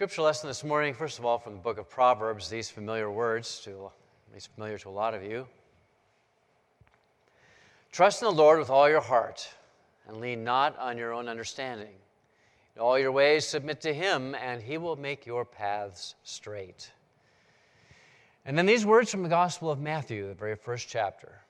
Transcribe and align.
scripture 0.00 0.22
lesson 0.22 0.48
this 0.48 0.64
morning, 0.64 0.94
first 0.94 1.18
of 1.18 1.26
all, 1.26 1.36
from 1.36 1.52
the 1.52 1.58
book 1.58 1.76
of 1.76 1.86
Proverbs, 1.86 2.48
these 2.48 2.70
familiar 2.70 3.10
words, 3.10 3.60
to, 3.60 3.90
at 4.28 4.32
least 4.32 4.48
familiar 4.54 4.78
to 4.78 4.88
a 4.88 4.90
lot 4.90 5.12
of 5.12 5.22
you. 5.22 5.46
Trust 7.92 8.22
in 8.22 8.28
the 8.28 8.32
Lord 8.32 8.58
with 8.58 8.70
all 8.70 8.88
your 8.88 9.02
heart, 9.02 9.46
and 10.08 10.16
lean 10.16 10.42
not 10.42 10.74
on 10.78 10.96
your 10.96 11.12
own 11.12 11.28
understanding. 11.28 11.92
In 12.76 12.80
all 12.80 12.98
your 12.98 13.12
ways 13.12 13.46
submit 13.46 13.82
to 13.82 13.92
him, 13.92 14.34
and 14.36 14.62
he 14.62 14.78
will 14.78 14.96
make 14.96 15.26
your 15.26 15.44
paths 15.44 16.14
straight. 16.22 16.90
And 18.46 18.56
then 18.56 18.64
these 18.64 18.86
words 18.86 19.10
from 19.10 19.22
the 19.22 19.28
Gospel 19.28 19.70
of 19.70 19.80
Matthew, 19.80 20.26
the 20.28 20.34
very 20.34 20.56
first 20.56 20.88
chapter. 20.88 21.42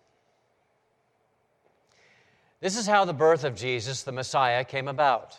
This 2.61 2.77
is 2.77 2.89
how 2.89 3.05
the 3.05 3.15
birth 3.15 3.45
of 3.45 3.55
Jesus, 3.55 4.03
the 4.03 4.11
Messiah, 4.11 4.65
came 4.65 4.89
about. 4.89 5.39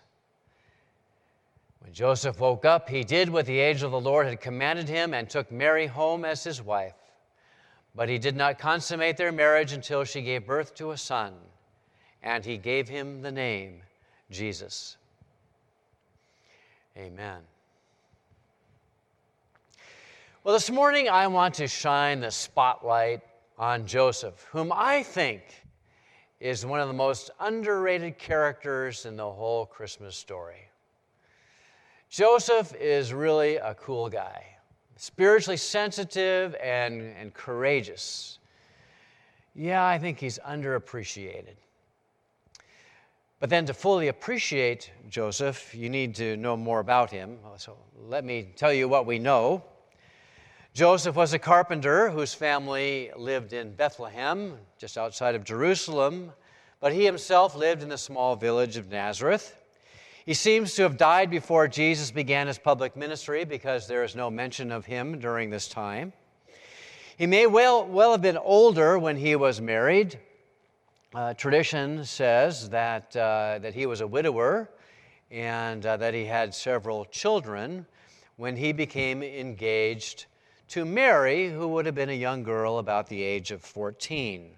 When 1.81 1.93
Joseph 1.93 2.39
woke 2.39 2.63
up, 2.63 2.89
he 2.89 3.03
did 3.03 3.29
what 3.29 3.45
the 3.45 3.59
angel 3.59 3.87
of 3.87 4.03
the 4.03 4.09
Lord 4.09 4.27
had 4.27 4.39
commanded 4.39 4.87
him 4.87 5.13
and 5.13 5.29
took 5.29 5.51
Mary 5.51 5.87
home 5.87 6.23
as 6.23 6.43
his 6.43 6.61
wife. 6.61 6.95
But 7.95 8.07
he 8.07 8.17
did 8.17 8.35
not 8.35 8.59
consummate 8.59 9.17
their 9.17 9.31
marriage 9.31 9.73
until 9.73 10.03
she 10.03 10.21
gave 10.21 10.45
birth 10.45 10.75
to 10.75 10.91
a 10.91 10.97
son, 10.97 11.33
and 12.23 12.45
he 12.45 12.57
gave 12.57 12.87
him 12.87 13.21
the 13.21 13.31
name 13.31 13.81
Jesus. 14.29 14.97
Amen. 16.95 17.39
Well, 20.43 20.53
this 20.53 20.69
morning 20.69 21.09
I 21.09 21.27
want 21.27 21.55
to 21.55 21.67
shine 21.67 22.19
the 22.19 22.31
spotlight 22.31 23.21
on 23.57 23.85
Joseph, 23.85 24.47
whom 24.51 24.71
I 24.73 25.03
think 25.03 25.43
is 26.39 26.65
one 26.65 26.79
of 26.79 26.87
the 26.87 26.93
most 26.93 27.31
underrated 27.39 28.17
characters 28.17 29.05
in 29.05 29.15
the 29.15 29.29
whole 29.29 29.65
Christmas 29.65 30.15
story. 30.15 30.67
Joseph 32.11 32.75
is 32.75 33.13
really 33.13 33.55
a 33.55 33.73
cool 33.75 34.09
guy, 34.09 34.45
spiritually 34.97 35.55
sensitive 35.55 36.57
and, 36.61 37.01
and 37.17 37.33
courageous. 37.33 38.39
Yeah, 39.55 39.85
I 39.85 39.97
think 39.97 40.19
he's 40.19 40.37
underappreciated. 40.45 41.55
But 43.39 43.49
then 43.49 43.65
to 43.65 43.73
fully 43.73 44.09
appreciate 44.09 44.91
Joseph, 45.07 45.73
you 45.73 45.89
need 45.89 46.13
to 46.15 46.35
know 46.35 46.57
more 46.57 46.81
about 46.81 47.09
him. 47.09 47.37
So 47.55 47.77
let 48.09 48.25
me 48.25 48.49
tell 48.57 48.73
you 48.73 48.89
what 48.89 49.05
we 49.05 49.17
know. 49.17 49.63
Joseph 50.73 51.15
was 51.15 51.31
a 51.31 51.39
carpenter 51.39 52.09
whose 52.09 52.33
family 52.33 53.09
lived 53.15 53.53
in 53.53 53.73
Bethlehem, 53.73 54.57
just 54.77 54.97
outside 54.97 55.33
of 55.33 55.45
Jerusalem, 55.45 56.33
but 56.81 56.91
he 56.91 57.05
himself 57.05 57.55
lived 57.55 57.81
in 57.81 57.87
the 57.87 57.97
small 57.97 58.35
village 58.35 58.75
of 58.75 58.89
Nazareth. 58.89 59.60
He 60.25 60.35
seems 60.35 60.75
to 60.75 60.83
have 60.83 60.97
died 60.97 61.31
before 61.31 61.67
Jesus 61.67 62.11
began 62.11 62.45
his 62.45 62.59
public 62.59 62.95
ministry 62.95 63.43
because 63.43 63.87
there 63.87 64.03
is 64.03 64.15
no 64.15 64.29
mention 64.29 64.71
of 64.71 64.85
him 64.85 65.19
during 65.19 65.49
this 65.49 65.67
time. 65.67 66.13
He 67.17 67.25
may 67.25 67.47
well, 67.47 67.85
well 67.85 68.11
have 68.11 68.21
been 68.21 68.37
older 68.37 68.99
when 68.99 69.17
he 69.17 69.35
was 69.35 69.59
married, 69.59 70.19
uh, 71.13 71.33
tradition 71.33 72.05
says 72.05 72.69
that, 72.69 73.15
uh, 73.15 73.59
that 73.61 73.73
he 73.73 73.85
was 73.85 74.01
a 74.01 74.07
widower 74.07 74.69
and 75.29 75.85
uh, 75.85 75.97
that 75.97 76.13
he 76.13 76.25
had 76.25 76.53
several 76.53 77.05
children 77.05 77.85
when 78.37 78.55
he 78.55 78.71
became 78.71 79.23
engaged 79.23 80.27
to 80.69 80.85
Mary, 80.85 81.49
who 81.49 81.67
would 81.67 81.85
have 81.85 81.95
been 81.95 82.09
a 82.09 82.13
young 82.13 82.43
girl 82.43 82.77
about 82.77 83.07
the 83.07 83.21
age 83.21 83.51
of 83.51 83.61
14. 83.61 84.51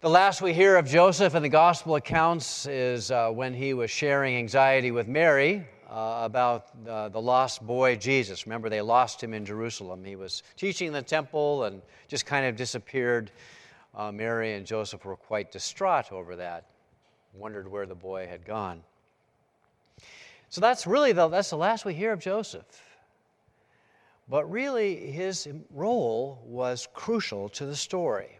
The 0.00 0.08
last 0.08 0.42
we 0.42 0.54
hear 0.54 0.76
of 0.76 0.86
Joseph 0.86 1.34
in 1.34 1.42
the 1.42 1.48
gospel 1.48 1.96
accounts 1.96 2.66
is 2.66 3.10
uh, 3.10 3.30
when 3.30 3.52
he 3.52 3.74
was 3.74 3.90
sharing 3.90 4.36
anxiety 4.36 4.92
with 4.92 5.08
Mary 5.08 5.66
uh, 5.90 6.20
about 6.22 6.68
uh, 6.88 7.08
the 7.08 7.20
lost 7.20 7.66
boy 7.66 7.96
Jesus. 7.96 8.46
Remember, 8.46 8.68
they 8.68 8.80
lost 8.80 9.20
him 9.20 9.34
in 9.34 9.44
Jerusalem. 9.44 10.04
He 10.04 10.14
was 10.14 10.44
teaching 10.56 10.86
in 10.86 10.92
the 10.92 11.02
temple 11.02 11.64
and 11.64 11.82
just 12.06 12.26
kind 12.26 12.46
of 12.46 12.54
disappeared 12.54 13.32
uh, 13.92 14.12
Mary 14.12 14.54
and 14.54 14.64
Joseph 14.64 15.04
were 15.04 15.16
quite 15.16 15.50
distraught 15.50 16.12
over 16.12 16.36
that, 16.36 16.66
wondered 17.34 17.68
where 17.68 17.84
the 17.84 17.96
boy 17.96 18.28
had 18.28 18.44
gone. 18.44 18.84
So 20.48 20.60
that's 20.60 20.86
really 20.86 21.10
the, 21.10 21.26
that's 21.26 21.50
the 21.50 21.56
last 21.56 21.84
we 21.84 21.92
hear 21.92 22.12
of 22.12 22.20
Joseph. 22.20 22.84
But 24.28 24.48
really, 24.48 25.10
his 25.10 25.48
role 25.74 26.40
was 26.46 26.86
crucial 26.94 27.48
to 27.48 27.66
the 27.66 27.74
story. 27.74 28.37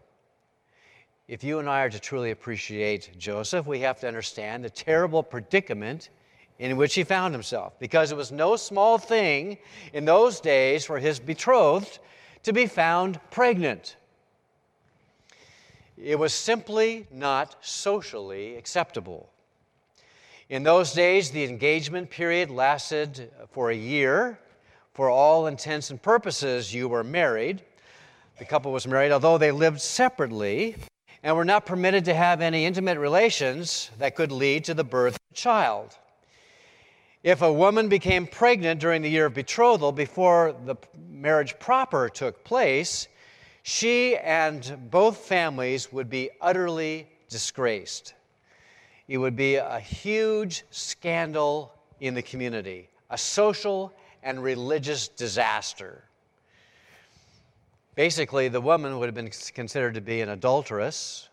If 1.29 1.43
you 1.43 1.59
and 1.59 1.69
I 1.69 1.81
are 1.81 1.91
to 1.91 1.99
truly 1.99 2.31
appreciate 2.31 3.11
Joseph, 3.19 3.67
we 3.67 3.81
have 3.81 3.99
to 3.99 4.07
understand 4.07 4.63
the 4.63 4.69
terrible 4.71 5.21
predicament 5.21 6.09
in 6.57 6.75
which 6.75 6.95
he 6.95 7.03
found 7.03 7.35
himself, 7.35 7.77
because 7.77 8.11
it 8.11 8.17
was 8.17 8.31
no 8.31 8.55
small 8.55 8.97
thing 8.97 9.59
in 9.93 10.05
those 10.05 10.39
days 10.39 10.85
for 10.85 10.97
his 10.97 11.19
betrothed 11.19 11.99
to 12.41 12.51
be 12.51 12.65
found 12.65 13.19
pregnant. 13.29 13.95
It 16.03 16.17
was 16.17 16.33
simply 16.33 17.05
not 17.11 17.57
socially 17.61 18.55
acceptable. 18.55 19.29
In 20.49 20.63
those 20.63 20.93
days, 20.93 21.29
the 21.29 21.43
engagement 21.43 22.09
period 22.09 22.49
lasted 22.49 23.29
for 23.51 23.69
a 23.69 23.75
year. 23.75 24.39
For 24.95 25.11
all 25.11 25.45
intents 25.45 25.91
and 25.91 26.01
purposes, 26.01 26.73
you 26.73 26.89
were 26.89 27.03
married. 27.03 27.61
The 28.39 28.45
couple 28.45 28.71
was 28.71 28.87
married, 28.87 29.11
although 29.11 29.37
they 29.37 29.51
lived 29.51 29.79
separately 29.79 30.75
and 31.23 31.35
were 31.35 31.45
not 31.45 31.65
permitted 31.65 32.05
to 32.05 32.13
have 32.13 32.41
any 32.41 32.65
intimate 32.65 32.97
relations 32.97 33.89
that 33.99 34.15
could 34.15 34.31
lead 34.31 34.63
to 34.65 34.73
the 34.73 34.83
birth 34.83 35.15
of 35.15 35.21
a 35.31 35.33
child. 35.33 35.97
If 37.23 37.41
a 37.41 37.51
woman 37.51 37.89
became 37.89 38.27
pregnant 38.27 38.79
during 38.79 39.01
the 39.01 39.09
year 39.09 39.25
of 39.25 39.33
betrothal 39.33 39.91
before 39.91 40.55
the 40.65 40.75
marriage 41.09 41.59
proper 41.59 42.07
took 42.07 42.45
place, 42.45 43.09
she 43.63 44.15
and 44.15 44.89
both 44.89 45.17
families 45.17 45.91
would 45.91 46.09
be 46.09 46.29
utterly 46.39 47.07
disgraced. 47.27 48.13
It 49.09 49.17
would 49.17 49.35
be 49.35 49.55
a 49.55 49.79
huge 49.79 50.63
scandal 50.71 51.73
in 51.99 52.13
the 52.13 52.21
community, 52.21 52.89
a 53.09 53.17
social 53.17 53.91
and 54.23 54.41
religious 54.41 55.09
disaster. 55.09 56.03
Basically, 57.99 58.47
the 58.47 58.61
woman 58.61 58.97
would 58.97 59.07
have 59.07 59.13
been 59.13 59.29
considered 59.53 59.95
to 59.95 59.99
be 59.99 60.21
an 60.21 60.29
adulteress, 60.29 61.27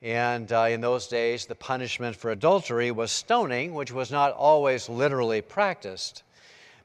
and 0.00 0.50
uh, 0.50 0.68
in 0.70 0.80
those 0.80 1.06
days, 1.06 1.44
the 1.44 1.54
punishment 1.54 2.16
for 2.16 2.30
adultery 2.30 2.90
was 2.90 3.12
stoning, 3.12 3.74
which 3.74 3.92
was 3.92 4.10
not 4.10 4.32
always 4.32 4.88
literally 4.88 5.42
practiced. 5.42 6.22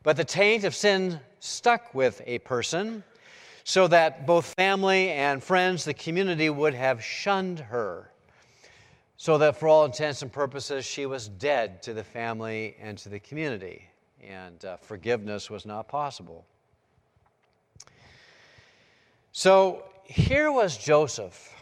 But 0.04 0.18
the 0.18 0.26
taint 0.26 0.66
of 0.66 0.76
sin 0.76 1.22
stuck 1.40 1.96
with 1.96 2.22
a 2.26 2.40
person, 2.40 3.02
so 3.64 3.88
that 3.88 4.26
both 4.26 4.54
family 4.58 5.12
and 5.12 5.42
friends, 5.42 5.86
the 5.86 5.94
community, 5.94 6.50
would 6.50 6.74
have 6.74 7.02
shunned 7.02 7.60
her, 7.60 8.12
so 9.16 9.38
that 9.38 9.56
for 9.56 9.70
all 9.70 9.86
intents 9.86 10.22
and 10.22 10.34
purposes, 10.34 10.84
she 10.84 11.06
was 11.06 11.30
dead 11.30 11.82
to 11.84 11.94
the 11.94 12.04
family 12.04 12.76
and 12.78 12.98
to 12.98 13.08
the 13.08 13.22
community, 13.22 13.88
and 14.22 14.66
uh, 14.66 14.76
forgiveness 14.76 15.50
was 15.50 15.66
not 15.66 15.88
possible. 15.88 16.46
So 19.36 19.84
here 20.04 20.52
was 20.52 20.78
Joseph, 20.78 21.54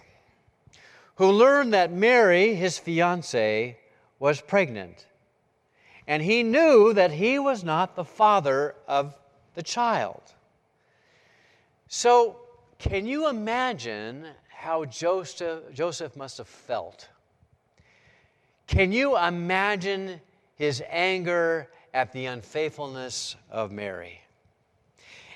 who 1.15 1.31
learned 1.31 1.73
that 1.73 1.91
Mary, 1.91 2.53
his 2.53 2.77
fiancee, 2.77 3.77
was 4.19 4.41
pregnant. 4.41 5.07
And 6.05 6.21
he 6.21 6.43
knew 6.43 6.91
that 6.93 7.11
he 7.11 7.39
was 7.39 7.63
not 7.63 7.95
the 7.95 8.03
father 8.03 8.75
of 8.87 9.17
the 9.55 9.63
child. 9.63 10.21
So, 11.87 12.37
Can 12.77 13.05
you 13.05 13.29
imagine 13.29 14.25
how 14.49 14.85
Joseph, 14.85 15.71
Joseph 15.71 16.15
must 16.15 16.39
have 16.39 16.47
felt? 16.47 17.07
Can 18.65 18.91
you 18.91 19.17
imagine 19.17 20.19
his 20.55 20.83
anger 20.89 21.69
at 21.93 22.11
the 22.11 22.25
unfaithfulness 22.25 23.35
of 23.51 23.71
Mary? 23.71 24.20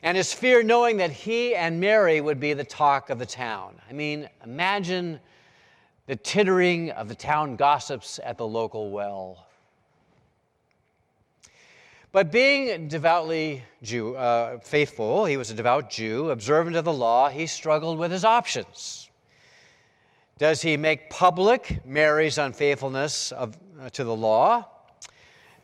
And 0.06 0.16
his 0.16 0.31
fear 0.31 0.62
knowing 0.62 0.98
that 0.98 1.10
he 1.10 1.56
and 1.56 1.80
Mary 1.80 2.22
would 2.22 2.40
be 2.40 2.54
the 2.54 2.63
talk 2.63 3.10
of 3.10 3.18
the 3.18 3.25
town. 3.25 3.81
I 3.90 3.94
mean, 3.94 4.30
imagine 4.44 5.19
the 6.06 6.16
tittering 6.16 6.92
of 6.92 7.10
the 7.10 7.16
town 7.16 7.56
gossips 7.56 8.19
at 8.24 8.38
the 8.38 8.46
local 8.46 8.92
well. 8.92 9.48
But 12.12 12.31
being 12.31 12.88
devoutly 12.88 13.63
Jew, 13.81 14.16
uh, 14.16 14.60
faithful, 14.60 15.25
he 15.25 15.38
was 15.38 15.50
a 15.50 15.56
devout 15.56 15.90
Jew, 15.90 16.30
observant 16.30 16.75
of 16.75 16.86
the 16.86 16.94
law, 16.94 17.30
he 17.30 17.48
struggled 17.48 17.98
with 17.98 18.12
his 18.12 18.24
options. 18.24 19.10
Does 20.38 20.62
he 20.62 20.78
make 20.78 21.10
public 21.10 21.84
Mary's 21.84 22.38
unfaithfulness 22.38 23.31
of, 23.31 23.57
uh, 23.81 23.90
to 23.90 24.04
the 24.04 24.16
law, 24.16 24.68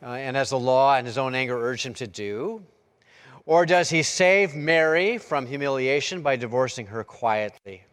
uh, 0.02 0.06
and 0.06 0.36
as 0.36 0.50
the 0.50 0.58
law 0.58 0.96
and 0.96 1.06
his 1.06 1.16
own 1.16 1.36
anger 1.36 1.56
urged 1.56 1.86
him 1.86 1.94
to 1.94 2.08
do? 2.08 2.64
Or 3.44 3.66
does 3.66 3.90
he 3.90 4.02
save 4.02 4.54
Mary 4.54 5.18
from 5.18 5.46
humiliation 5.46 6.22
by 6.22 6.36
divorcing 6.36 6.86
her 6.86 7.02
quietly? 7.02 7.84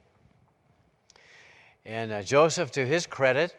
And 1.86 2.12
uh, 2.12 2.22
Joseph, 2.22 2.72
to 2.72 2.86
his 2.86 3.08
credit, 3.08 3.56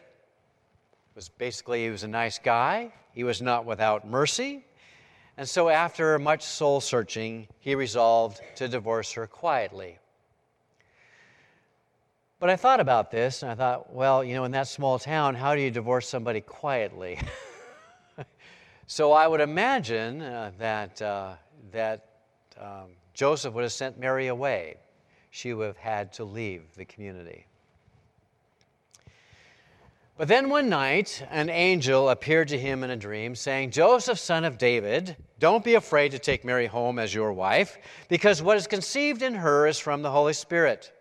was 1.15 1.27
basically 1.27 1.83
he 1.83 1.89
was 1.89 2.03
a 2.03 2.07
nice 2.07 2.39
guy. 2.39 2.93
He 3.13 3.25
was 3.25 3.41
not 3.41 3.65
without 3.65 4.07
mercy. 4.07 4.65
And 5.37 5.47
so, 5.47 5.69
after 5.69 6.17
much 6.19 6.43
soul 6.43 6.79
searching, 6.79 7.47
he 7.59 7.75
resolved 7.75 8.41
to 8.55 8.67
divorce 8.67 9.11
her 9.13 9.27
quietly. 9.27 9.97
But 12.39 12.49
I 12.49 12.55
thought 12.55 12.79
about 12.79 13.11
this 13.11 13.43
and 13.43 13.51
I 13.51 13.55
thought, 13.55 13.93
well, 13.93 14.23
you 14.23 14.33
know, 14.33 14.45
in 14.45 14.51
that 14.51 14.67
small 14.67 14.97
town, 14.97 15.35
how 15.35 15.55
do 15.55 15.61
you 15.61 15.69
divorce 15.69 16.07
somebody 16.07 16.41
quietly? 16.41 17.19
so 18.87 19.11
I 19.11 19.27
would 19.27 19.41
imagine 19.41 20.21
uh, 20.21 20.51
that, 20.57 21.01
uh, 21.01 21.33
that 21.71 22.05
um, 22.59 22.89
Joseph 23.13 23.53
would 23.53 23.63
have 23.63 23.71
sent 23.71 23.99
Mary 23.99 24.27
away. 24.27 24.75
She 25.29 25.53
would 25.53 25.67
have 25.67 25.77
had 25.77 26.11
to 26.13 26.23
leave 26.23 26.63
the 26.75 26.85
community. 26.85 27.45
But 30.17 30.27
then 30.27 30.49
one 30.49 30.69
night, 30.69 31.25
an 31.31 31.49
angel 31.49 32.09
appeared 32.09 32.49
to 32.49 32.59
him 32.59 32.83
in 32.83 32.91
a 32.91 32.95
dream, 32.95 33.33
saying, 33.33 33.71
Joseph, 33.71 34.19
son 34.19 34.43
of 34.43 34.57
David, 34.57 35.15
don't 35.39 35.63
be 35.63 35.73
afraid 35.73 36.11
to 36.11 36.19
take 36.19 36.45
Mary 36.45 36.67
home 36.67 36.99
as 36.99 37.13
your 37.13 37.33
wife, 37.33 37.77
because 38.07 38.41
what 38.41 38.57
is 38.57 38.67
conceived 38.67 39.23
in 39.23 39.33
her 39.33 39.65
is 39.65 39.79
from 39.79 40.03
the 40.03 40.11
Holy 40.11 40.33
Spirit. 40.33 40.91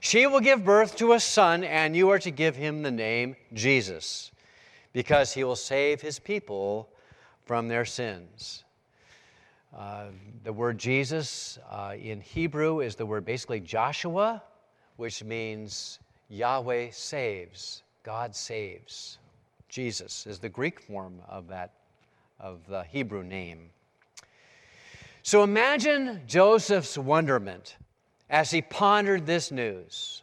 She 0.00 0.26
will 0.26 0.40
give 0.40 0.64
birth 0.64 0.96
to 0.96 1.12
a 1.12 1.20
son, 1.20 1.62
and 1.62 1.94
you 1.94 2.08
are 2.10 2.18
to 2.18 2.30
give 2.30 2.56
him 2.56 2.82
the 2.82 2.90
name 2.90 3.36
Jesus, 3.52 4.32
because 4.92 5.32
he 5.32 5.44
will 5.44 5.54
save 5.54 6.00
his 6.00 6.18
people 6.18 6.88
from 7.44 7.68
their 7.68 7.84
sins. 7.84 8.64
Uh, 9.76 10.06
the 10.44 10.52
word 10.52 10.78
Jesus 10.78 11.58
uh, 11.70 11.94
in 12.00 12.20
Hebrew 12.20 12.80
is 12.80 12.96
the 12.96 13.04
word 13.04 13.24
basically 13.24 13.60
Joshua, 13.60 14.42
which 14.96 15.22
means 15.22 15.98
Yahweh 16.30 16.88
saves. 16.90 17.82
God 18.02 18.34
saves. 18.34 19.18
Jesus 19.68 20.26
is 20.26 20.38
the 20.38 20.48
Greek 20.48 20.80
form 20.80 21.20
of 21.28 21.48
that, 21.48 21.72
of 22.40 22.66
the 22.66 22.84
Hebrew 22.84 23.22
name. 23.22 23.70
So 25.22 25.42
imagine 25.42 26.22
Joseph's 26.26 26.96
wonderment 26.96 27.76
as 28.30 28.50
he 28.50 28.62
pondered 28.62 29.26
this 29.26 29.50
news. 29.50 30.22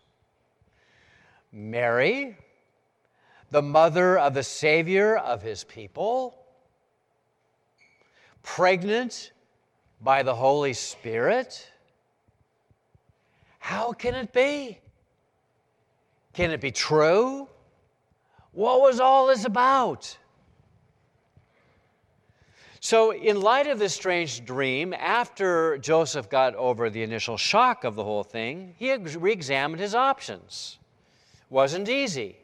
Mary, 1.51 2.36
the 3.51 3.62
mother 3.62 4.18
of 4.18 4.33
the 4.33 4.44
Savior 4.44 5.18
of 5.18 5.44
his 5.44 5.63
people, 5.63 6.36
pregnant 8.42 9.31
by 10.01 10.24
the 10.24 10.36
Holy 10.36 10.74
Spirit. 10.74 11.69
How 13.59 13.94
can 13.94 14.15
it 14.15 14.31
be? 14.31 14.80
Can 16.33 16.51
it 16.51 16.62
be 16.62 16.71
true? 16.71 17.47
What 18.51 18.81
was 18.81 19.00
all 19.00 19.27
this 19.27 19.45
about? 19.45 20.18
So, 22.80 23.12
in 23.12 23.42
light 23.42 23.65
of 23.65 23.80
this 23.80 23.95
strange 23.95 24.45
dream, 24.45 24.94
after 24.94 25.80
Joseph 25.80 26.30
got 26.30 26.53
over 26.53 26.89
the 26.92 27.01
initial 27.01 27.36
shock 27.36 27.83
of 27.83 27.95
the 27.95 28.03
whole 28.03 28.24
thing, 28.24 28.75
he 28.77 28.94
re 28.94 29.31
examined 29.31 29.81
his 29.81 29.95
options. 29.95 30.77
Wasn't 31.50 31.89
easy. 31.89 32.38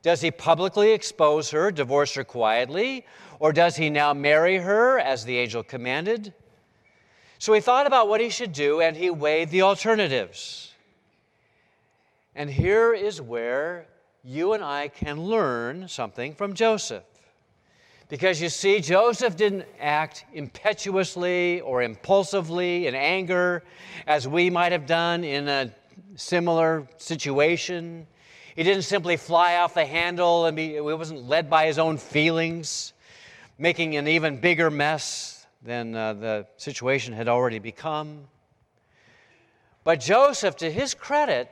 Does 0.00 0.22
he 0.22 0.30
publicly 0.30 0.92
expose 0.92 1.50
her, 1.50 1.70
divorce 1.70 2.14
her 2.14 2.24
quietly, 2.24 3.04
or 3.40 3.52
does 3.52 3.76
he 3.76 3.90
now 3.90 4.14
marry 4.14 4.56
her 4.56 4.98
as 4.98 5.24
the 5.24 5.36
angel 5.36 5.62
commanded? 5.62 6.32
So 7.38 7.52
he 7.52 7.60
thought 7.60 7.86
about 7.86 8.08
what 8.08 8.20
he 8.20 8.30
should 8.30 8.52
do 8.52 8.80
and 8.80 8.96
he 8.96 9.10
weighed 9.10 9.50
the 9.50 9.62
alternatives. 9.62 10.72
And 12.34 12.50
here 12.50 12.92
is 12.92 13.20
where 13.20 13.86
you 14.24 14.54
and 14.54 14.64
I 14.64 14.88
can 14.88 15.20
learn 15.20 15.88
something 15.88 16.34
from 16.34 16.54
Joseph. 16.54 17.04
Because 18.08 18.40
you 18.40 18.48
see, 18.48 18.80
Joseph 18.80 19.36
didn't 19.36 19.66
act 19.80 20.24
impetuously 20.32 21.60
or 21.60 21.82
impulsively 21.82 22.86
in 22.86 22.94
anger 22.94 23.64
as 24.06 24.28
we 24.28 24.50
might 24.50 24.72
have 24.72 24.86
done 24.86 25.24
in 25.24 25.48
a 25.48 25.74
similar 26.16 26.86
situation. 26.96 28.06
He 28.54 28.62
didn't 28.62 28.82
simply 28.82 29.16
fly 29.16 29.56
off 29.56 29.74
the 29.74 29.84
handle 29.84 30.46
and 30.46 30.56
be, 30.56 30.74
he 30.74 30.80
wasn't 30.80 31.28
led 31.28 31.50
by 31.50 31.66
his 31.66 31.78
own 31.78 31.96
feelings, 31.96 32.92
making 33.58 33.96
an 33.96 34.06
even 34.06 34.38
bigger 34.38 34.70
mess 34.70 35.33
than 35.64 35.96
uh, 35.96 36.12
the 36.12 36.46
situation 36.58 37.14
had 37.14 37.26
already 37.26 37.58
become. 37.58 38.28
But 39.82 40.00
Joseph, 40.00 40.56
to 40.56 40.70
his 40.70 40.94
credit, 40.94 41.50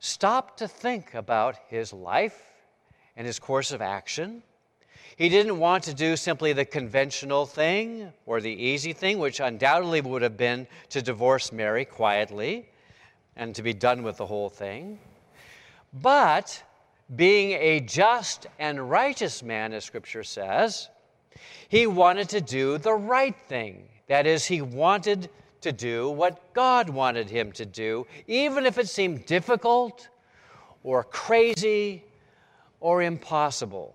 stopped 0.00 0.58
to 0.58 0.68
think 0.68 1.14
about 1.14 1.56
his 1.68 1.92
life 1.92 2.42
and 3.16 3.26
his 3.26 3.38
course 3.38 3.70
of 3.70 3.80
action. 3.80 4.42
He 5.16 5.28
didn't 5.28 5.58
want 5.58 5.84
to 5.84 5.94
do 5.94 6.16
simply 6.16 6.52
the 6.52 6.64
conventional 6.64 7.46
thing 7.46 8.12
or 8.26 8.40
the 8.40 8.50
easy 8.50 8.92
thing, 8.92 9.18
which 9.18 9.40
undoubtedly 9.40 10.00
would 10.00 10.22
have 10.22 10.36
been 10.36 10.66
to 10.88 11.02
divorce 11.02 11.52
Mary 11.52 11.84
quietly 11.84 12.68
and 13.36 13.54
to 13.54 13.62
be 13.62 13.74
done 13.74 14.02
with 14.02 14.16
the 14.16 14.26
whole 14.26 14.48
thing. 14.48 14.98
But 15.92 16.62
being 17.14 17.52
a 17.52 17.80
just 17.80 18.46
and 18.58 18.90
righteous 18.90 19.42
man, 19.42 19.72
as 19.72 19.84
Scripture 19.84 20.24
says, 20.24 20.88
he 21.68 21.86
wanted 21.86 22.28
to 22.30 22.40
do 22.40 22.78
the 22.78 22.94
right 22.94 23.36
thing. 23.48 23.88
That 24.08 24.26
is, 24.26 24.44
he 24.44 24.60
wanted 24.60 25.30
to 25.60 25.72
do 25.72 26.10
what 26.10 26.52
God 26.52 26.88
wanted 26.88 27.30
him 27.30 27.52
to 27.52 27.66
do, 27.66 28.06
even 28.26 28.66
if 28.66 28.78
it 28.78 28.88
seemed 28.88 29.26
difficult 29.26 30.08
or 30.82 31.04
crazy 31.04 32.04
or 32.80 33.02
impossible. 33.02 33.94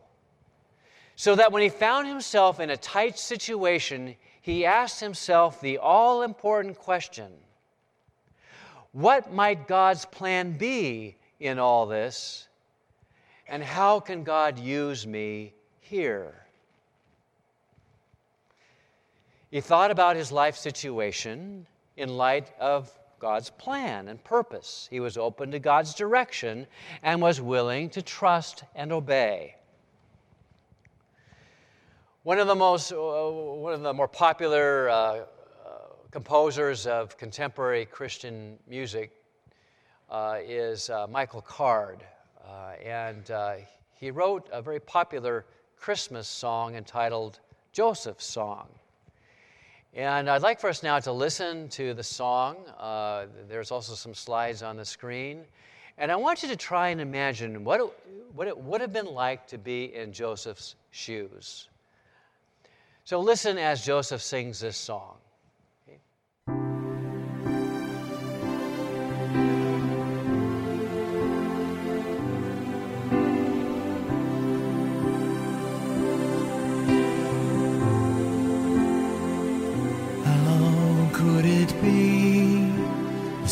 So 1.15 1.35
that 1.35 1.51
when 1.51 1.61
he 1.61 1.69
found 1.69 2.07
himself 2.07 2.59
in 2.59 2.69
a 2.69 2.77
tight 2.77 3.17
situation, 3.17 4.15
he 4.41 4.65
asked 4.65 4.99
himself 4.99 5.59
the 5.59 5.79
all 5.79 6.21
important 6.21 6.77
question 6.77 7.31
What 8.91 9.33
might 9.33 9.67
God's 9.67 10.05
plan 10.05 10.57
be 10.57 11.17
in 11.39 11.57
all 11.57 11.85
this? 11.85 12.47
And 13.47 13.63
how 13.63 13.99
can 13.99 14.23
God 14.23 14.57
use 14.59 15.05
me 15.05 15.53
here? 15.79 16.44
He 19.55 19.61
thought 19.61 19.89
about 19.89 20.17
his 20.17 20.33
life 20.33 20.57
situation 20.57 21.65
in 21.95 22.09
light 22.09 22.51
of 22.59 22.91
God's 23.19 23.51
plan 23.51 24.09
and 24.09 24.21
purpose. 24.21 24.85
He 24.91 24.99
was 24.99 25.17
open 25.17 25.49
to 25.51 25.59
God's 25.59 25.93
direction 25.93 26.67
and 27.03 27.21
was 27.21 27.39
willing 27.39 27.89
to 27.91 28.01
trust 28.01 28.65
and 28.75 28.91
obey. 28.91 29.55
One 32.23 32.37
of 32.37 32.47
the 32.47 32.55
most, 32.55 32.91
uh, 32.91 32.97
one 32.97 33.71
of 33.71 33.81
the 33.81 33.93
more 33.93 34.09
popular 34.09 34.89
uh, 34.89 34.93
uh, 34.93 35.23
composers 36.11 36.85
of 36.85 37.17
contemporary 37.17 37.85
Christian 37.85 38.59
music 38.67 39.13
uh, 40.09 40.39
is 40.45 40.89
uh, 40.89 41.07
Michael 41.07 41.39
Card, 41.39 42.03
and 42.83 43.31
he 43.93 44.11
wrote 44.11 44.49
a 44.51 44.61
very 44.61 44.81
popular 44.81 45.45
Christmas 45.77 46.27
song 46.27 46.75
entitled 46.75 47.39
Joseph's 47.71 48.25
Song. 48.25 48.67
And 49.95 50.29
I'd 50.29 50.41
like 50.41 50.59
for 50.59 50.69
us 50.69 50.83
now 50.83 50.99
to 50.99 51.13
listen 51.13 51.69
to 51.69 51.93
the 51.93 52.03
song. 52.03 52.57
Uh, 52.77 53.27
there's 53.47 53.71
also 53.71 53.93
some 53.93 54.13
slides 54.13 54.61
on 54.61 54.75
the 54.75 54.83
screen. 54.83 55.45
And 55.97 56.11
I 56.11 56.17
want 56.17 56.43
you 56.43 56.49
to 56.49 56.57
try 56.57 56.89
and 56.89 56.99
imagine 56.99 57.63
what 57.63 57.79
it, 57.79 57.87
what 58.33 58.49
it 58.49 58.57
would 58.57 58.81
have 58.81 58.91
been 58.91 59.05
like 59.05 59.47
to 59.47 59.57
be 59.57 59.95
in 59.95 60.11
Joseph's 60.11 60.75
shoes. 60.91 61.69
So 63.05 63.21
listen 63.21 63.57
as 63.57 63.85
Joseph 63.85 64.21
sings 64.21 64.59
this 64.59 64.75
song. 64.75 65.15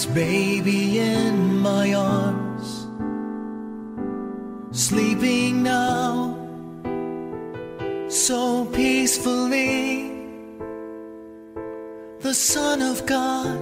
Baby 0.06 1.00
in 1.00 1.60
my 1.60 1.94
arms, 1.94 2.88
sleeping 4.72 5.64
now 5.64 6.34
so 8.10 8.66
peacefully. 8.66 10.12
The 12.22 12.34
Son 12.34 12.82
of 12.82 13.06
God, 13.06 13.60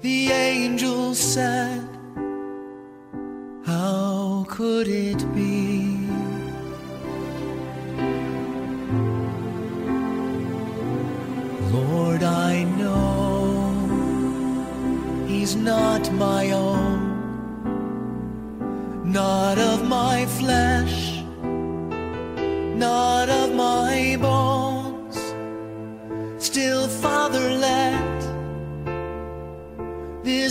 the 0.00 0.30
angel 0.30 1.14
said, 1.14 1.88
How 3.64 4.46
could 4.48 4.88
it 4.88 5.11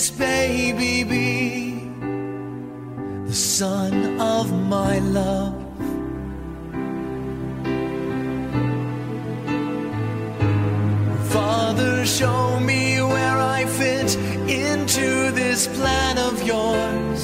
this 0.01 0.10
baby 0.10 1.03
be 1.03 1.88
the 3.27 3.34
son 3.36 4.20
of 4.20 4.51
my 4.51 4.98
love. 4.98 5.53
Father, 11.31 12.03
show 12.03 12.60
me 12.62 13.00
where 13.03 13.38
I 13.38 13.65
fit 13.67 14.15
into 14.50 15.31
this 15.34 15.67
plan 15.67 16.17
of 16.17 16.34
yours. 16.48 17.22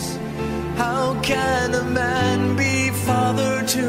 How 0.78 1.20
can 1.24 1.74
a 1.74 1.84
man 1.84 2.56
be 2.56 2.92
father 3.08 3.66
to 3.76 3.88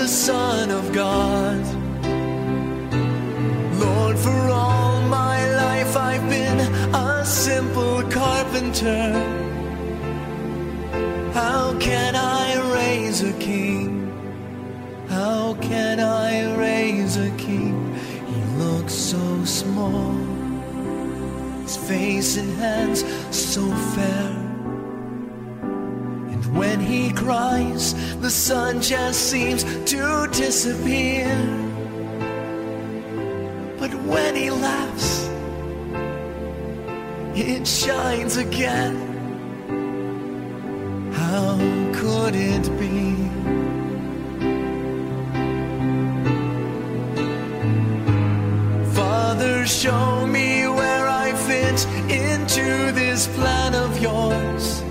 the 0.00 0.06
Son 0.06 0.70
of 0.70 0.92
God? 0.92 1.62
Lord, 3.80 4.16
for 4.16 4.40
all 4.62 5.00
my 5.02 5.38
life 5.56 5.96
I've 5.96 6.28
been 6.30 6.60
a 6.94 7.24
simple 7.26 7.93
How 11.32 11.76
can 11.80 12.14
I 12.14 12.72
raise 12.72 13.22
a 13.22 13.32
king? 13.34 14.12
How 15.08 15.54
can 15.54 15.98
I 15.98 16.54
raise 16.54 17.16
a 17.16 17.30
king? 17.30 17.94
He 18.28 18.40
looks 18.62 18.94
so 18.94 19.44
small, 19.44 20.12
his 21.62 21.76
face 21.76 22.36
and 22.36 22.56
hands 22.58 23.04
so 23.36 23.68
fair. 23.94 24.30
And 26.32 26.56
when 26.56 26.78
he 26.78 27.12
cries, 27.12 27.94
the 28.20 28.30
sun 28.30 28.80
just 28.80 29.30
seems 29.30 29.64
to 29.64 30.28
disappear. 30.28 31.26
But 33.80 33.92
when 34.04 34.36
he 34.36 34.50
laughs, 34.50 35.13
it 37.36 37.66
shines 37.66 38.36
again. 38.36 39.12
How 41.12 41.56
could 41.92 42.34
it 42.36 42.62
be? 42.78 43.14
Father, 48.94 49.66
show 49.66 50.26
me 50.26 50.68
where 50.68 51.08
I 51.08 51.32
fit 51.32 51.86
into 52.08 52.92
this 52.92 53.26
plan 53.28 53.74
of 53.74 54.00
yours. 54.00 54.82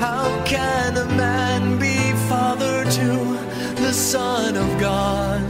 How 0.00 0.42
can 0.46 0.96
a 0.96 1.06
man 1.16 1.78
be 1.78 2.12
father 2.28 2.84
to 2.84 3.38
the 3.82 3.92
Son 3.92 4.56
of 4.56 4.80
God? 4.80 5.42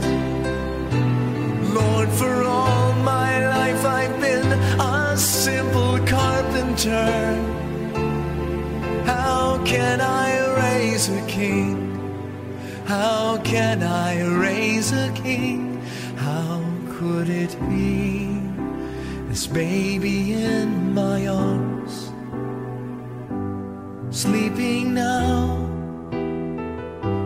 Lord, 1.73 2.09
for 2.09 2.42
carpenter. 6.83 7.63
How 9.05 9.63
can 9.65 10.01
I 10.01 10.55
raise 10.57 11.09
a 11.09 11.21
king? 11.27 11.89
How 12.85 13.37
can 13.43 13.83
I 13.83 14.21
raise 14.21 14.91
a 14.91 15.11
king? 15.13 15.81
How 16.17 16.61
could 16.89 17.29
it 17.29 17.57
be? 17.69 18.39
This 19.29 19.47
baby 19.47 20.33
in 20.33 20.93
my 20.93 21.27
arms, 21.27 22.11
sleeping 24.15 24.93
now, 24.93 25.57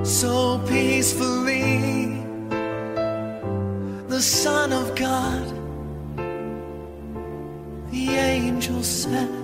so 0.04 0.60
peacefully. 0.68 2.24
The 4.08 4.22
Son 4.22 4.72
of 4.72 4.96
God, 4.96 5.46
the 7.92 8.10
angel 8.16 8.82
said, 8.84 9.37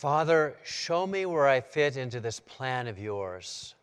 Father, 0.00 0.56
show 0.64 1.06
me 1.06 1.26
where 1.26 1.46
I 1.46 1.60
fit 1.60 1.98
into 1.98 2.20
this 2.20 2.40
plan 2.40 2.88
of 2.88 2.98
yours. 2.98 3.74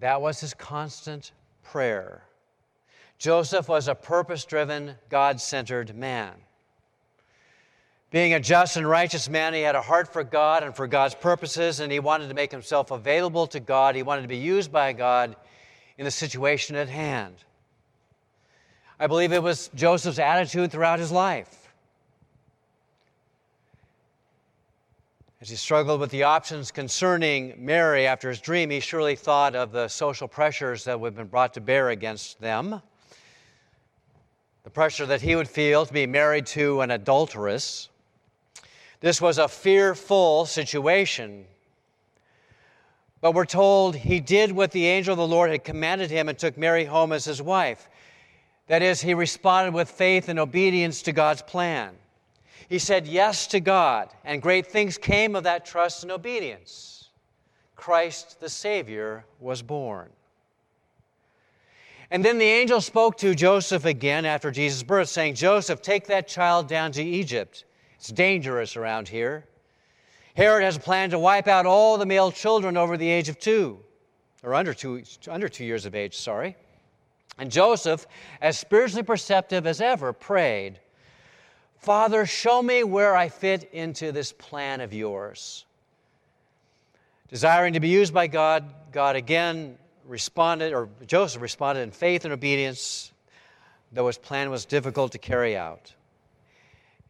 That 0.00 0.20
was 0.20 0.38
his 0.38 0.52
constant 0.52 1.32
prayer. 1.62 2.24
Joseph 3.16 3.70
was 3.70 3.88
a 3.88 3.94
purpose 3.94 4.44
driven, 4.44 4.96
God 5.08 5.40
centered 5.40 5.96
man. 5.96 6.34
Being 8.10 8.34
a 8.34 8.38
just 8.38 8.76
and 8.76 8.86
righteous 8.86 9.30
man, 9.30 9.54
he 9.54 9.62
had 9.62 9.76
a 9.76 9.80
heart 9.80 10.12
for 10.12 10.22
God 10.22 10.62
and 10.62 10.76
for 10.76 10.86
God's 10.86 11.14
purposes, 11.14 11.80
and 11.80 11.90
he 11.90 11.98
wanted 11.98 12.28
to 12.28 12.34
make 12.34 12.50
himself 12.52 12.90
available 12.90 13.46
to 13.46 13.60
God. 13.60 13.94
He 13.94 14.02
wanted 14.02 14.22
to 14.22 14.28
be 14.28 14.36
used 14.36 14.70
by 14.70 14.92
God 14.92 15.36
in 15.96 16.04
the 16.04 16.10
situation 16.10 16.76
at 16.76 16.90
hand. 16.90 17.36
I 19.00 19.06
believe 19.06 19.32
it 19.32 19.42
was 19.42 19.70
Joseph's 19.74 20.18
attitude 20.18 20.70
throughout 20.70 20.98
his 20.98 21.10
life. 21.10 21.63
As 25.44 25.50
he 25.50 25.56
struggled 25.56 26.00
with 26.00 26.10
the 26.10 26.22
options 26.22 26.70
concerning 26.70 27.52
Mary 27.58 28.06
after 28.06 28.30
his 28.30 28.40
dream, 28.40 28.70
he 28.70 28.80
surely 28.80 29.14
thought 29.14 29.54
of 29.54 29.72
the 29.72 29.88
social 29.88 30.26
pressures 30.26 30.84
that 30.84 30.98
would 30.98 31.08
have 31.08 31.16
been 31.16 31.26
brought 31.26 31.52
to 31.52 31.60
bear 31.60 31.90
against 31.90 32.40
them. 32.40 32.80
The 34.62 34.70
pressure 34.70 35.04
that 35.04 35.20
he 35.20 35.36
would 35.36 35.46
feel 35.46 35.84
to 35.84 35.92
be 35.92 36.06
married 36.06 36.46
to 36.46 36.80
an 36.80 36.90
adulteress. 36.90 37.90
This 39.00 39.20
was 39.20 39.36
a 39.36 39.46
fearful 39.46 40.46
situation. 40.46 41.44
But 43.20 43.32
we're 43.32 43.44
told 43.44 43.96
he 43.96 44.20
did 44.20 44.50
what 44.50 44.70
the 44.70 44.86
angel 44.86 45.12
of 45.12 45.18
the 45.18 45.26
Lord 45.26 45.50
had 45.50 45.62
commanded 45.62 46.10
him 46.10 46.30
and 46.30 46.38
took 46.38 46.56
Mary 46.56 46.86
home 46.86 47.12
as 47.12 47.26
his 47.26 47.42
wife. 47.42 47.90
That 48.68 48.80
is, 48.80 49.02
he 49.02 49.12
responded 49.12 49.74
with 49.74 49.90
faith 49.90 50.30
and 50.30 50.38
obedience 50.38 51.02
to 51.02 51.12
God's 51.12 51.42
plan. 51.42 51.98
He 52.68 52.78
said 52.78 53.06
yes 53.06 53.46
to 53.48 53.60
God, 53.60 54.10
and 54.24 54.40
great 54.40 54.66
things 54.66 54.98
came 54.98 55.36
of 55.36 55.44
that 55.44 55.64
trust 55.64 56.02
and 56.02 56.12
obedience. 56.12 57.10
Christ 57.76 58.40
the 58.40 58.48
Savior 58.48 59.24
was 59.40 59.62
born. 59.62 60.10
And 62.10 62.24
then 62.24 62.38
the 62.38 62.44
angel 62.44 62.80
spoke 62.80 63.16
to 63.18 63.34
Joseph 63.34 63.84
again 63.84 64.24
after 64.24 64.50
Jesus' 64.50 64.82
birth, 64.82 65.08
saying, 65.08 65.34
Joseph, 65.34 65.82
take 65.82 66.06
that 66.06 66.28
child 66.28 66.68
down 66.68 66.92
to 66.92 67.02
Egypt. 67.02 67.64
It's 67.96 68.08
dangerous 68.08 68.76
around 68.76 69.08
here. 69.08 69.46
Herod 70.34 70.64
has 70.64 70.76
a 70.76 70.80
plan 70.80 71.10
to 71.10 71.18
wipe 71.18 71.48
out 71.48 71.66
all 71.66 71.96
the 71.96 72.06
male 72.06 72.30
children 72.30 72.76
over 72.76 72.96
the 72.96 73.08
age 73.08 73.28
of 73.28 73.38
two, 73.38 73.78
or 74.42 74.54
under 74.54 74.74
two, 74.74 75.02
under 75.28 75.48
two 75.48 75.64
years 75.64 75.86
of 75.86 75.94
age, 75.94 76.16
sorry. 76.16 76.56
And 77.38 77.50
Joseph, 77.50 78.06
as 78.40 78.58
spiritually 78.58 79.02
perceptive 79.02 79.66
as 79.66 79.80
ever, 79.80 80.12
prayed, 80.12 80.80
Father, 81.84 82.24
show 82.24 82.62
me 82.62 82.82
where 82.82 83.14
I 83.14 83.28
fit 83.28 83.68
into 83.74 84.10
this 84.10 84.32
plan 84.32 84.80
of 84.80 84.94
yours. 84.94 85.66
Desiring 87.28 87.74
to 87.74 87.80
be 87.80 87.88
used 87.88 88.14
by 88.14 88.26
God, 88.26 88.64
God 88.90 89.16
again 89.16 89.76
responded, 90.06 90.72
or 90.72 90.88
Joseph 91.06 91.42
responded 91.42 91.82
in 91.82 91.90
faith 91.90 92.24
and 92.24 92.32
obedience. 92.32 93.12
though 93.92 94.06
his 94.06 94.16
plan 94.16 94.50
was 94.50 94.64
difficult 94.64 95.12
to 95.12 95.18
carry 95.18 95.58
out. 95.58 95.92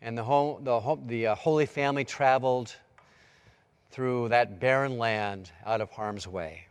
And 0.03 0.19
the, 0.19 0.25
home, 0.25 0.65
the, 0.65 0.81
home, 0.81 1.05
the 1.07 1.29
uh, 1.29 1.35
Holy 1.37 1.67
Family 1.67 2.05
traveled 2.05 2.75
through 3.93 4.31
that 4.31 4.59
barren 4.59 4.99
land 4.99 5.53
out 5.65 5.83
of 5.83 5.93
harm's 5.93 6.27
way. 6.27 6.67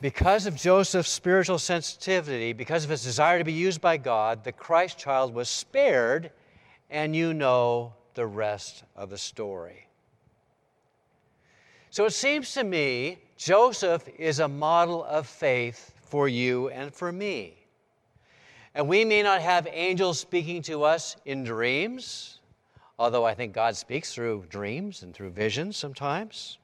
Because 0.00 0.46
of 0.46 0.54
Joseph's 0.54 1.10
spiritual 1.10 1.58
sensitivity, 1.58 2.52
because 2.52 2.84
of 2.84 2.90
his 2.90 3.02
desire 3.02 3.38
to 3.38 3.44
be 3.44 3.52
used 3.52 3.80
by 3.80 3.96
God, 3.96 4.44
the 4.44 4.52
Christ 4.52 4.96
child 4.96 5.34
was 5.34 5.48
spared, 5.48 6.30
and 6.88 7.16
you 7.16 7.34
know 7.34 7.94
the 8.14 8.26
rest 8.26 8.84
of 8.94 9.10
the 9.10 9.18
story. 9.18 9.88
So 11.90 12.04
it 12.04 12.12
seems 12.12 12.52
to 12.54 12.62
me 12.62 13.18
Joseph 13.36 14.08
is 14.18 14.38
a 14.38 14.48
model 14.48 15.04
of 15.04 15.26
faith 15.26 15.94
for 16.00 16.28
you 16.28 16.68
and 16.68 16.94
for 16.94 17.10
me. 17.10 17.54
And 18.74 18.86
we 18.86 19.04
may 19.04 19.22
not 19.22 19.40
have 19.40 19.66
angels 19.70 20.20
speaking 20.20 20.62
to 20.62 20.84
us 20.84 21.16
in 21.24 21.42
dreams, 21.42 22.38
although 22.98 23.24
I 23.24 23.34
think 23.34 23.52
God 23.52 23.74
speaks 23.76 24.12
through 24.12 24.44
dreams 24.48 25.02
and 25.02 25.12
through 25.12 25.30
visions 25.30 25.76
sometimes. 25.76 26.58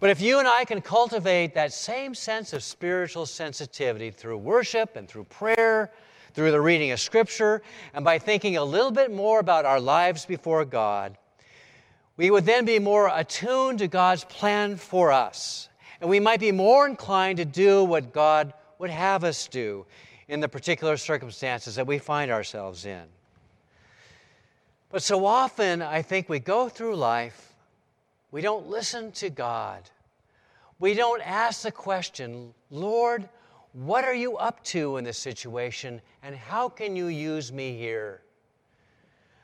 But 0.00 0.10
if 0.10 0.20
you 0.20 0.38
and 0.38 0.48
I 0.48 0.64
can 0.64 0.80
cultivate 0.80 1.54
that 1.54 1.72
same 1.72 2.14
sense 2.14 2.52
of 2.52 2.62
spiritual 2.62 3.26
sensitivity 3.26 4.10
through 4.10 4.38
worship 4.38 4.96
and 4.96 5.08
through 5.08 5.24
prayer, 5.24 5.92
through 6.34 6.50
the 6.50 6.60
reading 6.60 6.90
of 6.90 7.00
Scripture, 7.00 7.62
and 7.94 8.04
by 8.04 8.18
thinking 8.18 8.56
a 8.56 8.64
little 8.64 8.90
bit 8.90 9.12
more 9.12 9.38
about 9.38 9.64
our 9.64 9.80
lives 9.80 10.26
before 10.26 10.64
God, 10.64 11.16
we 12.16 12.30
would 12.30 12.44
then 12.44 12.64
be 12.64 12.78
more 12.78 13.10
attuned 13.12 13.78
to 13.78 13.88
God's 13.88 14.24
plan 14.24 14.76
for 14.76 15.12
us. 15.12 15.68
And 16.00 16.10
we 16.10 16.20
might 16.20 16.40
be 16.40 16.52
more 16.52 16.86
inclined 16.86 17.38
to 17.38 17.44
do 17.44 17.84
what 17.84 18.12
God 18.12 18.52
would 18.78 18.90
have 18.90 19.24
us 19.24 19.46
do 19.46 19.86
in 20.28 20.40
the 20.40 20.48
particular 20.48 20.96
circumstances 20.96 21.76
that 21.76 21.86
we 21.86 21.98
find 21.98 22.30
ourselves 22.30 22.84
in. 22.84 23.02
But 24.90 25.02
so 25.02 25.24
often, 25.26 25.82
I 25.82 26.02
think 26.02 26.28
we 26.28 26.38
go 26.38 26.68
through 26.68 26.96
life 26.96 27.53
we 28.34 28.40
don't 28.40 28.68
listen 28.68 29.12
to 29.12 29.30
God. 29.30 29.88
We 30.80 30.94
don't 30.94 31.22
ask 31.24 31.62
the 31.62 31.70
question, 31.70 32.52
Lord, 32.68 33.28
what 33.74 34.04
are 34.04 34.12
you 34.12 34.36
up 34.36 34.60
to 34.64 34.96
in 34.96 35.04
this 35.04 35.18
situation 35.18 36.00
and 36.20 36.34
how 36.34 36.68
can 36.68 36.96
you 36.96 37.06
use 37.06 37.52
me 37.52 37.78
here? 37.78 38.22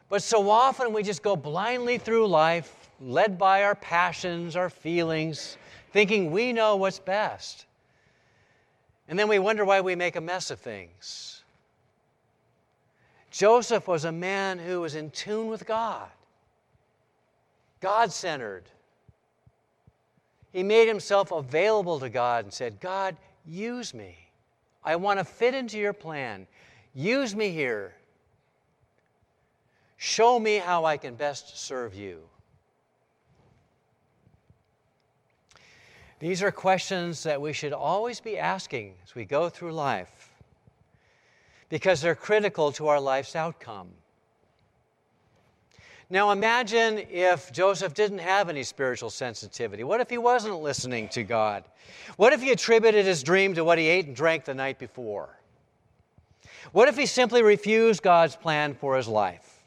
But 0.08 0.24
so 0.24 0.50
often 0.50 0.92
we 0.92 1.04
just 1.04 1.22
go 1.22 1.36
blindly 1.36 1.98
through 1.98 2.26
life, 2.26 2.90
led 3.00 3.38
by 3.38 3.62
our 3.62 3.76
passions, 3.76 4.56
our 4.56 4.68
feelings, 4.68 5.56
thinking 5.92 6.32
we 6.32 6.52
know 6.52 6.74
what's 6.74 6.98
best. 6.98 7.66
And 9.06 9.16
then 9.16 9.28
we 9.28 9.38
wonder 9.38 9.64
why 9.64 9.82
we 9.82 9.94
make 9.94 10.16
a 10.16 10.20
mess 10.20 10.50
of 10.50 10.58
things. 10.58 11.44
Joseph 13.30 13.86
was 13.86 14.04
a 14.04 14.10
man 14.10 14.58
who 14.58 14.80
was 14.80 14.96
in 14.96 15.12
tune 15.12 15.46
with 15.46 15.64
God, 15.64 16.08
God 17.80 18.10
centered. 18.10 18.64
He 20.52 20.62
made 20.62 20.88
himself 20.88 21.30
available 21.30 22.00
to 22.00 22.08
God 22.08 22.44
and 22.44 22.52
said, 22.52 22.80
God, 22.80 23.16
use 23.46 23.94
me. 23.94 24.16
I 24.84 24.96
want 24.96 25.18
to 25.18 25.24
fit 25.24 25.54
into 25.54 25.78
your 25.78 25.92
plan. 25.92 26.46
Use 26.94 27.36
me 27.36 27.50
here. 27.50 27.94
Show 29.96 30.40
me 30.40 30.56
how 30.56 30.84
I 30.84 30.96
can 30.96 31.14
best 31.14 31.58
serve 31.58 31.94
you. 31.94 32.20
These 36.18 36.42
are 36.42 36.50
questions 36.50 37.22
that 37.22 37.40
we 37.40 37.52
should 37.52 37.72
always 37.72 38.20
be 38.20 38.36
asking 38.36 38.94
as 39.04 39.14
we 39.14 39.24
go 39.24 39.48
through 39.48 39.72
life 39.72 40.34
because 41.70 42.00
they're 42.02 42.14
critical 42.14 42.72
to 42.72 42.88
our 42.88 43.00
life's 43.00 43.36
outcome. 43.36 43.88
Now 46.12 46.32
imagine 46.32 47.06
if 47.08 47.52
Joseph 47.52 47.94
didn't 47.94 48.18
have 48.18 48.48
any 48.48 48.64
spiritual 48.64 49.10
sensitivity. 49.10 49.84
What 49.84 50.00
if 50.00 50.10
he 50.10 50.18
wasn't 50.18 50.60
listening 50.60 51.08
to 51.10 51.22
God? 51.22 51.62
What 52.16 52.32
if 52.32 52.42
he 52.42 52.50
attributed 52.50 53.06
his 53.06 53.22
dream 53.22 53.54
to 53.54 53.62
what 53.62 53.78
he 53.78 53.86
ate 53.86 54.06
and 54.06 54.16
drank 54.16 54.44
the 54.44 54.54
night 54.54 54.80
before? 54.80 55.38
What 56.72 56.88
if 56.88 56.96
he 56.96 57.06
simply 57.06 57.44
refused 57.44 58.02
God's 58.02 58.34
plan 58.34 58.74
for 58.74 58.96
his 58.96 59.06
life? 59.06 59.62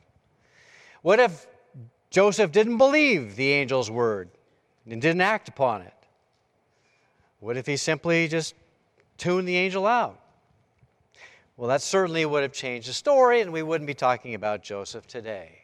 What 1.01 1.21
if 1.21 1.47
Joseph 2.09 2.51
didn't 2.51 2.77
believe 2.77 3.37
the 3.37 3.53
angel's 3.53 3.89
word 3.89 4.29
and 4.85 5.01
didn't 5.01 5.21
act 5.21 5.47
upon 5.47 5.81
it? 5.81 5.93
What 7.39 7.55
if 7.55 7.65
he 7.65 7.77
simply 7.77 8.27
just 8.27 8.53
tuned 9.17 9.47
the 9.47 9.55
angel 9.55 9.87
out? 9.87 10.19
Well, 11.55 11.69
that 11.69 11.81
certainly 11.81 12.25
would 12.25 12.41
have 12.41 12.53
changed 12.53 12.89
the 12.89 12.93
story, 12.93 13.41
and 13.41 13.53
we 13.53 13.63
wouldn't 13.63 13.87
be 13.87 13.93
talking 13.93 14.33
about 14.33 14.63
Joseph 14.63 15.07
today. 15.07 15.62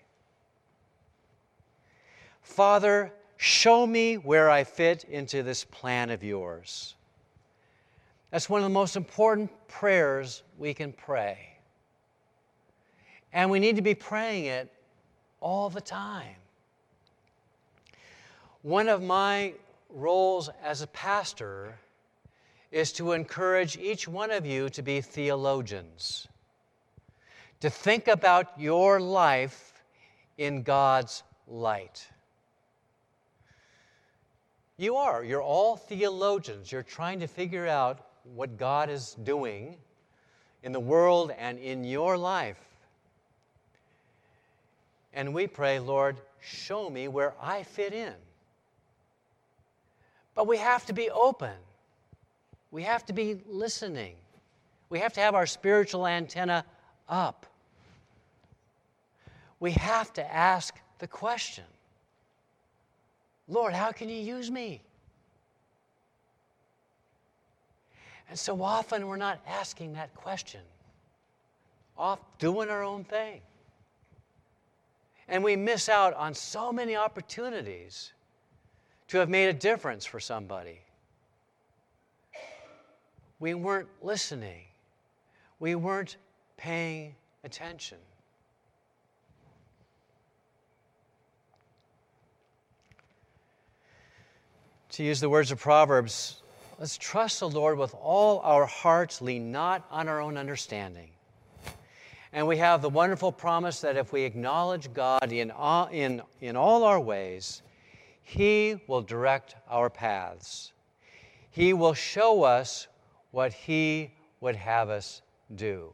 Father, 2.50 3.14
show 3.38 3.86
me 3.86 4.16
where 4.16 4.50
I 4.50 4.64
fit 4.64 5.04
into 5.06 5.44
this 5.44 5.64
plan 5.64 6.10
of 6.10 6.24
yours. 6.24 6.96
That's 8.32 8.50
one 8.50 8.60
of 8.60 8.66
the 8.66 8.74
most 8.74 8.96
important 8.96 9.52
prayers 9.68 10.42
we 10.58 10.74
can 10.74 10.92
pray. 10.92 11.38
And 13.32 13.52
we 13.52 13.60
need 13.60 13.76
to 13.76 13.84
be 13.84 13.94
praying 13.94 14.46
it 14.46 14.74
all 15.40 15.70
the 15.70 15.80
time. 15.80 16.36
One 18.64 18.90
of 18.90 19.04
my 19.04 19.54
roles 19.88 20.50
as 20.62 20.82
a 20.82 20.88
pastor 20.88 21.78
is 22.72 22.92
to 22.94 23.12
encourage 23.12 23.78
each 23.78 24.08
one 24.08 24.32
of 24.32 24.46
you 24.46 24.70
to 24.70 24.82
be 24.82 25.02
theologians, 25.02 26.28
to 27.62 27.70
think 27.70 28.08
about 28.08 28.60
your 28.60 29.00
life 29.00 29.84
in 30.40 30.64
God's 30.64 31.22
light. 31.48 32.08
You 34.80 34.96
are. 34.96 35.26
You're 35.26 35.42
all 35.42 35.76
theologians. 35.76 36.72
You're 36.72 36.84
trying 36.84 37.20
to 37.20 37.28
figure 37.28 37.68
out 37.68 38.00
what 38.24 38.58
God 38.58 38.90
is 38.90 39.14
doing 39.24 39.76
in 40.64 40.72
the 40.72 40.80
world 40.80 41.34
and 41.38 41.60
in 41.60 41.84
your 41.84 42.18
life. 42.18 42.58
And 45.14 45.34
we 45.34 45.48
pray, 45.48 45.80
Lord, 45.80 46.16
show 46.40 46.90
me 46.90 47.10
where 47.10 47.34
I 47.42 47.64
fit 47.64 47.92
in. 47.92 48.14
But 50.34 50.48
we 50.48 50.56
have 50.56 50.86
to 50.86 50.94
be 50.94 51.10
open. 51.10 51.58
We 52.72 52.84
have 52.84 53.06
to 53.08 53.14
be 53.14 53.42
listening. 53.50 54.16
We 54.90 55.00
have 55.00 55.12
to 55.16 55.20
have 55.20 55.36
our 55.36 55.46
spiritual 55.46 56.08
antenna 56.08 56.64
up. 57.10 57.46
We 59.60 59.72
have 59.72 60.14
to 60.14 60.34
ask 60.34 60.74
the 61.00 61.08
question 61.08 61.66
Lord, 63.50 63.74
how 63.74 63.92
can 63.92 64.08
you 64.10 64.20
use 64.20 64.52
me? 64.52 64.82
And 68.30 68.38
so 68.38 68.62
often 68.62 69.08
we're 69.08 69.18
not 69.18 69.40
asking 69.48 69.94
that 69.94 70.14
question, 70.14 70.62
off 71.98 72.20
doing 72.38 72.70
our 72.70 72.84
own 72.84 73.04
thing. 73.04 73.42
And 75.28 75.44
we 75.44 75.56
miss 75.56 75.90
out 75.90 76.14
on 76.14 76.36
so 76.36 76.72
many 76.72 76.96
opportunities 76.96 78.14
to 79.08 79.18
have 79.18 79.30
made 79.30 79.48
a 79.48 79.54
difference 79.54 80.06
for 80.06 80.20
somebody. 80.20 80.80
We 83.40 83.56
weren't 83.56 83.90
listening, 84.04 84.66
we 85.60 85.74
weren't 85.74 86.18
paying 86.58 87.16
attention. 87.44 87.98
To 94.94 95.04
use 95.04 95.20
the 95.20 95.30
words 95.30 95.52
of 95.52 95.60
Proverbs, 95.60 96.42
let's 96.80 96.98
trust 96.98 97.42
the 97.42 97.50
Lord 97.50 97.78
with 97.78 97.94
all 97.94 98.40
our 98.40 98.66
hearts, 98.66 99.22
lean 99.22 99.52
not 99.52 99.86
on 99.92 100.08
our 100.08 100.20
own 100.20 100.36
understanding. 100.36 101.12
And 102.34 102.48
we 102.48 102.58
have 102.58 102.82
the 102.82 102.90
wonderful 102.90 103.32
promise 103.32 103.82
that 103.82 103.98
if 103.98 104.12
we 104.12 104.24
acknowledge 104.24 104.92
God 104.92 105.32
in 105.32 105.52
all, 105.52 105.88
in, 105.88 106.24
in 106.42 106.56
all 106.56 106.84
our 106.84 107.00
ways, 107.00 107.62
He 108.24 108.82
will 108.88 109.04
direct 109.04 109.56
our 109.70 109.92
paths. 109.92 110.74
He 111.52 111.74
will 111.74 111.94
show 111.94 112.42
us 112.42 112.88
what 113.30 113.54
He 113.54 114.12
would 114.42 114.56
have 114.56 114.90
us 114.90 115.22
do. 115.56 115.94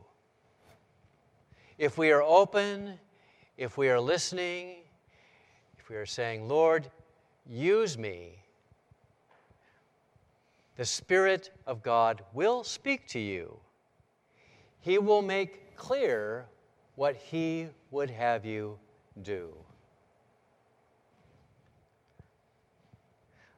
If 1.78 1.98
we 1.98 2.12
are 2.12 2.24
open, 2.24 2.98
if 3.58 3.78
we 3.78 3.90
are 3.90 4.00
listening, 4.00 4.78
if 5.78 5.90
we 5.90 5.98
are 5.98 6.06
saying, 6.06 6.48
Lord, 6.48 6.90
use 7.46 7.98
me 7.98 8.45
the 10.76 10.86
Spirit 10.86 11.52
of 11.66 11.82
God 11.84 12.24
will 12.34 12.64
speak 12.64 13.08
to 13.10 13.20
you. 13.20 13.58
He 14.80 14.98
will 14.98 15.22
make 15.22 15.76
clear 15.76 16.46
what 16.96 17.16
He 17.16 17.68
would 17.92 18.10
have 18.10 18.46
you 18.46 18.78
do. 19.22 19.54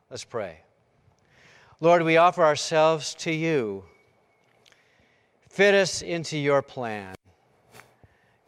Let's 0.09 0.23
pray. 0.23 0.61
Lord, 1.79 2.03
we 2.03 2.17
offer 2.17 2.43
ourselves 2.43 3.13
to 3.15 3.31
you, 3.31 3.83
Fit 5.57 5.73
us 5.73 6.03
into 6.03 6.37
your 6.37 6.61
plan. 6.61 7.15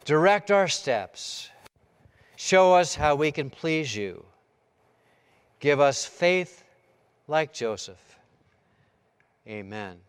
Direct 0.04 0.52
our 0.52 0.68
steps. 0.68 1.50
Show 2.36 2.72
us 2.72 2.94
how 2.94 3.16
we 3.16 3.32
can 3.32 3.50
please 3.50 3.96
you. 3.96 4.24
Give 5.58 5.80
us 5.80 6.04
faith 6.04 6.62
like 7.26 7.52
Joseph. 7.52 8.09
Amen. 9.48 10.00